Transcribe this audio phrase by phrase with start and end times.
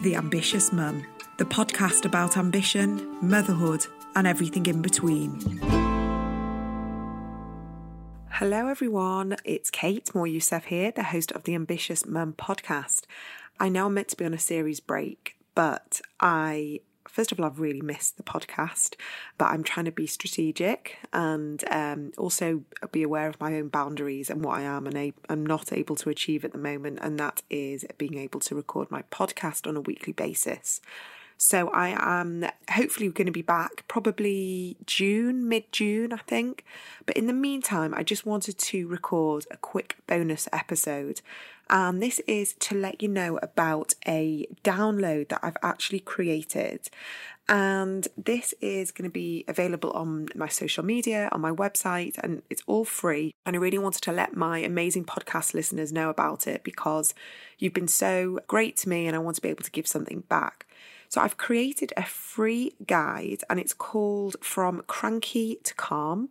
[0.00, 1.04] The Ambitious Mum,
[1.36, 5.38] the podcast about ambition, motherhood, and everything in between.
[8.30, 9.36] Hello, everyone.
[9.44, 13.02] It's Kate Moryoussef here, the host of the Ambitious Mum podcast.
[13.58, 17.46] I know I'm meant to be on a series break, but I first of all,
[17.46, 18.94] I've really missed the podcast,
[19.38, 22.62] but I'm trying to be strategic and um, also
[22.92, 26.10] be aware of my own boundaries and what I am and I'm not able to
[26.10, 29.80] achieve at the moment, and that is being able to record my podcast on a
[29.80, 30.80] weekly basis.
[31.42, 36.66] So I am hopefully going to be back probably June, mid June, I think.
[37.06, 41.22] But in the meantime, I just wanted to record a quick bonus episode.
[41.70, 46.90] And this is to let you know about a download that I've actually created.
[47.48, 52.42] And this is going to be available on my social media, on my website, and
[52.50, 53.34] it's all free.
[53.46, 57.14] And I really wanted to let my amazing podcast listeners know about it because
[57.58, 60.24] you've been so great to me and I want to be able to give something
[60.28, 60.66] back.
[61.08, 66.30] So I've created a free guide and it's called From Cranky to Calm.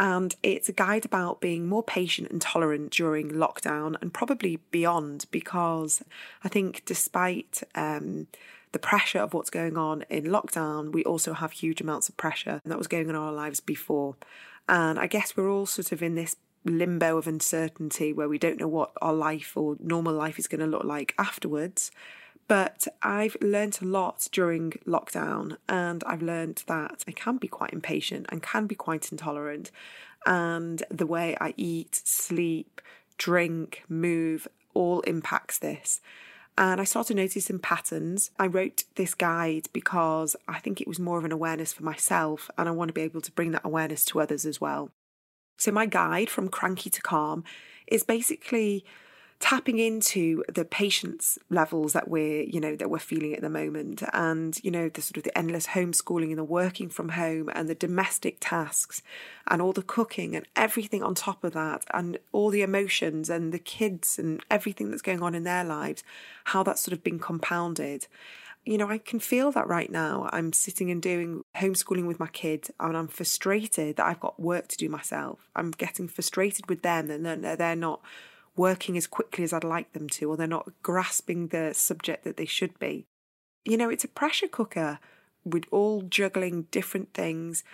[0.00, 5.26] And it's a guide about being more patient and tolerant during lockdown and probably beyond,
[5.32, 6.04] because
[6.44, 8.28] I think despite um,
[8.70, 12.62] the pressure of what's going on in lockdown, we also have huge amounts of pressure
[12.64, 14.14] that was going on in our lives before.
[14.68, 18.60] And I guess we're all sort of in this limbo of uncertainty where we don't
[18.60, 21.90] know what our life or normal life is going to look like afterwards.
[22.48, 27.74] But I've learned a lot during lockdown, and I've learned that I can be quite
[27.74, 29.70] impatient and can be quite intolerant.
[30.26, 32.80] And the way I eat, sleep,
[33.18, 36.00] drink, move all impacts this.
[36.56, 38.30] And I started noticing patterns.
[38.38, 42.50] I wrote this guide because I think it was more of an awareness for myself,
[42.56, 44.90] and I want to be able to bring that awareness to others as well.
[45.58, 47.44] So, my guide from cranky to calm
[47.86, 48.84] is basically
[49.40, 54.02] tapping into the patience levels that we're you know that we're feeling at the moment
[54.12, 57.68] and you know the sort of the endless homeschooling and the working from home and
[57.68, 59.00] the domestic tasks
[59.46, 63.52] and all the cooking and everything on top of that and all the emotions and
[63.52, 66.02] the kids and everything that's going on in their lives
[66.44, 68.06] how that's sort of been compounded
[68.64, 70.28] you know, I can feel that right now.
[70.30, 74.68] I'm sitting and doing homeschooling with my kids, and I'm frustrated that I've got work
[74.68, 75.48] to do myself.
[75.56, 78.02] I'm getting frustrated with them that they're not
[78.58, 82.36] working as quickly as I'd like them to, or they're not grasping the subject that
[82.36, 83.06] they should be.
[83.64, 84.98] You know, it's a pressure cooker.
[85.44, 87.64] We're all juggling different things.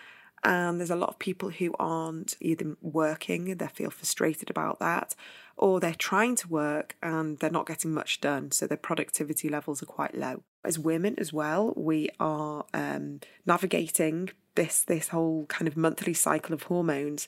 [0.44, 5.14] And there's a lot of people who aren't either working, they feel frustrated about that,
[5.56, 8.50] or they're trying to work and they're not getting much done.
[8.50, 10.42] So their productivity levels are quite low.
[10.62, 16.52] As women as well, we are um, navigating this this whole kind of monthly cycle
[16.52, 17.26] of hormones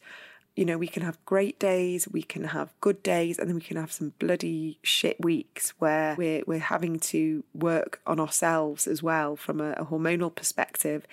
[0.57, 3.63] you know, we can have great days, we can have good days, and then we
[3.63, 9.03] can have some bloody shit weeks where we're, we're having to work on ourselves as
[9.03, 11.07] well from a, a hormonal perspective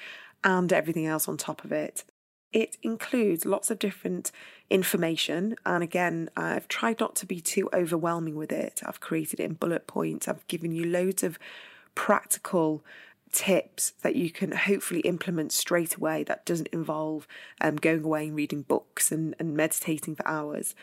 [0.45, 2.05] and everything else on top of it.
[2.53, 4.31] It includes lots of different
[4.69, 5.55] information.
[5.65, 8.81] And again, I've tried not to be too overwhelming with it.
[8.85, 10.27] I've created it in bullet points.
[10.27, 11.37] I've given you loads of
[11.95, 12.83] practical
[13.33, 17.27] tips that you can hopefully implement straight away that doesn't involve
[17.59, 20.75] um, going away and reading books and, and meditating for hours.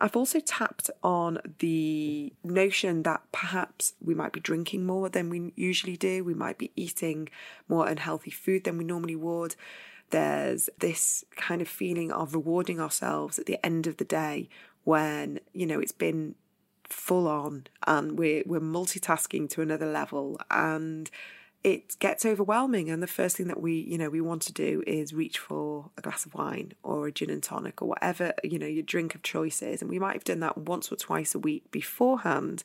[0.00, 5.52] I've also tapped on the notion that perhaps we might be drinking more than we
[5.56, 6.24] usually do.
[6.24, 7.28] We might be eating
[7.68, 9.56] more unhealthy food than we normally would.
[10.10, 14.48] There's this kind of feeling of rewarding ourselves at the end of the day
[14.84, 16.36] when, you know, it's been
[16.84, 20.38] full on and we're, we're multitasking to another level.
[20.50, 21.10] And
[21.64, 24.82] it gets overwhelming and the first thing that we you know we want to do
[24.86, 28.58] is reach for a glass of wine or a gin and tonic or whatever you
[28.58, 29.82] know your drink of choice is.
[29.82, 32.62] And we might have done that once or twice a week beforehand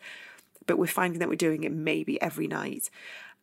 [0.65, 2.89] but we're finding that we're doing it maybe every night.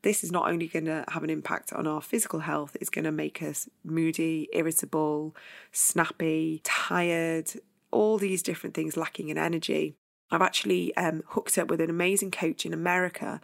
[0.03, 3.05] This is not only going to have an impact on our physical health it's going
[3.05, 5.35] to make us moody irritable
[5.73, 7.51] snappy tired
[7.91, 9.97] all these different things lacking in energy.
[10.31, 13.41] I've actually um, hooked up with an amazing coach in America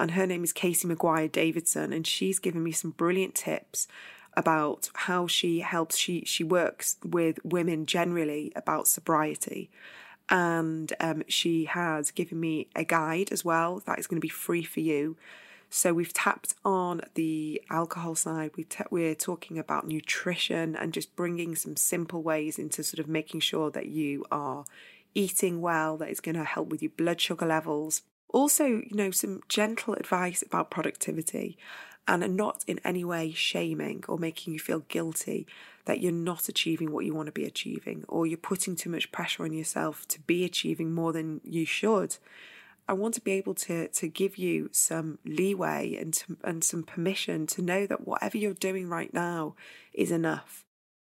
[0.00, 3.86] and her name is Casey McGuire Davidson, and she's given me some brilliant tips
[4.34, 9.70] about how she helps she she works with women generally about sobriety.
[10.28, 14.28] And um, she has given me a guide as well that is going to be
[14.28, 15.16] free for you.
[15.68, 21.54] So we've tapped on the alcohol side we we're talking about nutrition and just bringing
[21.54, 24.64] some simple ways into sort of making sure that you are
[25.14, 29.10] eating well that is going to help with your blood sugar levels also, you know,
[29.10, 31.58] some gentle advice about productivity
[32.08, 35.46] and not in any way shaming or making you feel guilty
[35.84, 39.12] that you're not achieving what you want to be achieving or you're putting too much
[39.12, 42.16] pressure on yourself to be achieving more than you should.
[42.88, 46.82] I want to be able to to give you some leeway and to, and some
[46.82, 49.54] permission to know that whatever you're doing right now
[49.92, 50.64] is enough.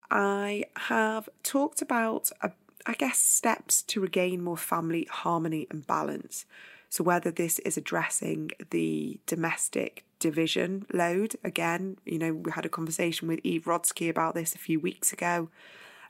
[0.09, 2.49] I have talked about, uh,
[2.85, 6.45] I guess, steps to regain more family harmony and balance.
[6.93, 12.69] So, whether this is addressing the domestic division load, again, you know, we had a
[12.69, 15.49] conversation with Eve Rodsky about this a few weeks ago,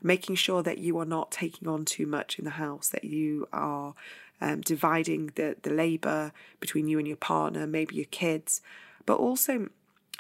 [0.01, 3.47] making sure that you are not taking on too much in the house, that you
[3.53, 3.93] are
[4.41, 8.59] um, dividing the, the labour between you and your partner, maybe your kids,
[9.05, 9.69] but also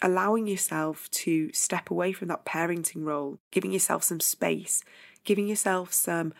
[0.01, 4.81] allowing yourself to step away from that parenting role, giving yourself some space,
[5.25, 6.33] giving yourself some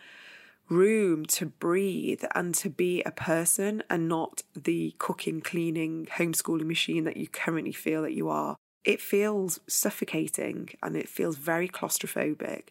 [0.68, 7.04] room to breathe and to be a person and not the cooking, cleaning, homeschooling machine
[7.04, 8.56] that you currently feel that you are.
[8.84, 12.64] It feels suffocating and it feels very claustrophobic.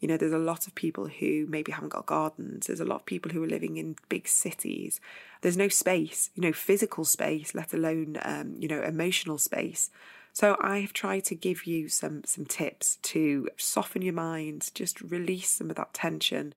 [0.00, 2.66] You know, there's a lot of people who maybe haven't got gardens.
[2.66, 5.00] There's a lot of people who are living in big cities.
[5.40, 9.90] There's no space, you know, physical space, let alone, um, you know, emotional space.
[10.32, 15.00] So I have tried to give you some some tips to soften your mind, just
[15.00, 16.54] release some of that tension.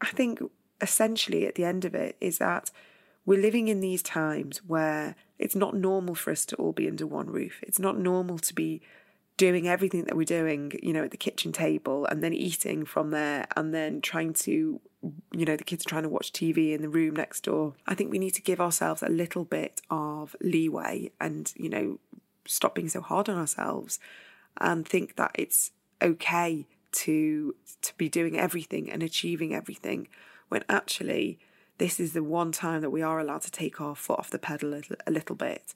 [0.00, 0.40] I think
[0.80, 2.70] essentially at the end of it is that
[3.26, 7.06] we're living in these times where it's not normal for us to all be under
[7.06, 7.60] one roof.
[7.62, 8.80] It's not normal to be
[9.36, 13.10] doing everything that we're doing, you know, at the kitchen table and then eating from
[13.10, 14.80] there and then trying to,
[15.32, 17.74] you know, the kids are trying to watch TV in the room next door.
[17.86, 21.98] I think we need to give ourselves a little bit of leeway and, you know,
[22.46, 23.98] stop being so hard on ourselves
[24.58, 30.08] and think that it's okay to to be doing everything and achieving everything
[30.48, 31.38] when actually
[31.78, 34.38] this is the one time that we are allowed to take our foot off the
[34.38, 35.74] pedal a, a little bit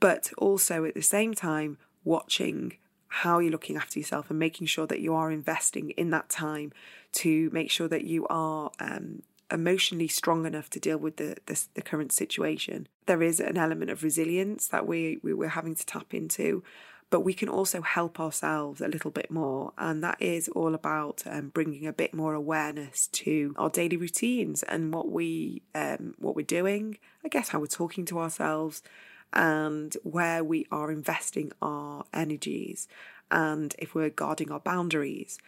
[0.00, 2.76] but also at the same time watching
[3.08, 6.72] how you're looking after yourself and making sure that you are investing in that time
[7.12, 9.22] to make sure that you are um,
[9.52, 12.88] emotionally strong enough to deal with the, the, the current situation.
[13.04, 16.64] There is an element of resilience that we, we we're having to tap into,
[17.12, 21.22] but we can also help ourselves a little bit more, and that is all about
[21.26, 26.34] um, bringing a bit more awareness to our daily routines and what we um, what
[26.34, 26.96] we're doing.
[27.22, 28.82] I guess how we're talking to ourselves,
[29.30, 32.88] and where we are investing our energies,
[33.30, 35.38] and if we're guarding our boundaries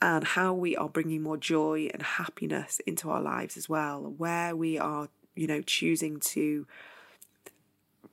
[0.00, 4.54] and how we are bringing more joy and happiness into our lives as well, where
[4.54, 6.64] we are, you know, choosing to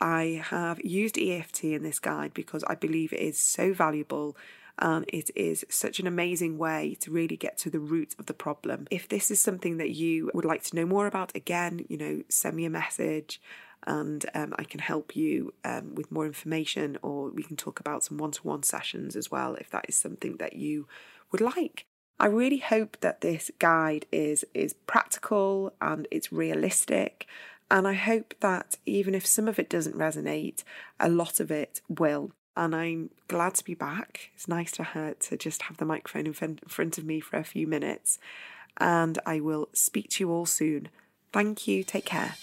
[0.00, 4.36] I have used EFT in this guide because I believe it is so valuable
[4.78, 8.34] and it is such an amazing way to really get to the root of the
[8.34, 8.86] problem.
[8.90, 12.22] If this is something that you would like to know more about, again, you know,
[12.28, 13.40] send me a message
[13.86, 18.04] and um, I can help you um, with more information, or we can talk about
[18.04, 20.86] some one to one sessions as well if that is something that you
[21.32, 21.86] would like.
[22.18, 27.26] I really hope that this guide is is practical and it's realistic.
[27.70, 30.62] And I hope that even if some of it doesn't resonate,
[31.00, 32.30] a lot of it will.
[32.56, 34.30] And I'm glad to be back.
[34.34, 37.44] It's nice to have, to just have the microphone in front of me for a
[37.44, 38.18] few minutes.
[38.78, 40.88] And I will speak to you all soon.
[41.32, 41.82] Thank you.
[41.82, 42.36] Take care.